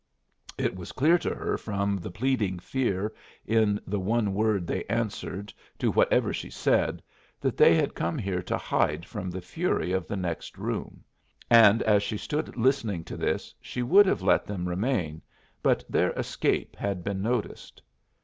[0.57, 3.13] It was clear to her from the pleading fear
[3.45, 7.03] in the one word they answered to whatever she said,
[7.39, 11.03] that they had come here to hide from the fury of the next room;
[11.51, 15.21] and as she stood listening to this she would have let them remain,
[15.61, 17.79] but their escape had been noticed.